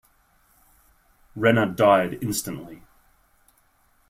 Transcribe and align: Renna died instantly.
Renna 1.37 1.75
died 1.75 2.23
instantly. 2.23 2.81